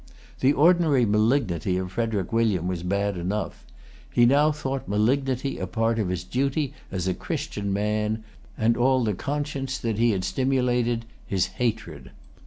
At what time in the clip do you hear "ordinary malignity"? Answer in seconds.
0.53-1.77